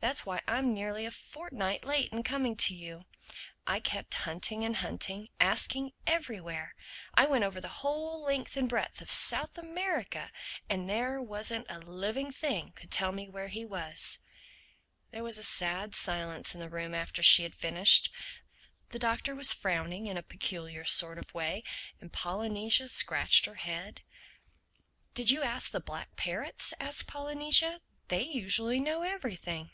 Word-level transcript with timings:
That's 0.00 0.26
why 0.26 0.40
I'm 0.48 0.74
nearly 0.74 1.06
a 1.06 1.12
fortnight 1.12 1.84
late 1.84 2.12
in 2.12 2.24
coming 2.24 2.56
to 2.56 2.74
you: 2.74 3.04
I 3.68 3.78
kept 3.78 4.12
hunting 4.14 4.64
and 4.64 4.78
hunting, 4.78 5.28
asking 5.38 5.92
everywhere. 6.08 6.74
I 7.14 7.26
went 7.26 7.44
over 7.44 7.60
the 7.60 7.68
whole 7.68 8.20
length 8.24 8.56
and 8.56 8.68
breadth 8.68 9.00
of 9.00 9.12
South 9.12 9.56
America. 9.56 10.32
But 10.66 10.88
there 10.88 11.22
wasn't 11.22 11.68
a 11.70 11.78
living 11.78 12.32
thing 12.32 12.72
could 12.74 12.90
tell 12.90 13.12
me 13.12 13.28
where 13.28 13.46
he 13.46 13.64
was." 13.64 14.24
There 15.12 15.22
was 15.22 15.38
a 15.38 15.44
sad 15.44 15.94
silence 15.94 16.52
in 16.52 16.58
the 16.60 16.68
room 16.68 16.96
after 16.96 17.22
she 17.22 17.44
had 17.44 17.54
finished; 17.54 18.12
the 18.88 18.98
Doctor 18.98 19.36
was 19.36 19.52
frowning 19.52 20.08
in 20.08 20.16
a 20.16 20.22
peculiar 20.24 20.84
sort 20.84 21.16
of 21.16 21.32
way 21.32 21.62
and 22.00 22.12
Polynesia 22.12 22.88
scratched 22.88 23.46
her 23.46 23.54
head. 23.54 24.02
"Did 25.14 25.30
you 25.30 25.44
ask 25.44 25.70
the 25.70 25.78
black 25.78 26.16
parrots?" 26.16 26.74
asked 26.80 27.06
Polynesia. 27.06 27.80
"They 28.08 28.22
usually 28.22 28.80
know 28.80 29.02
everything." 29.02 29.70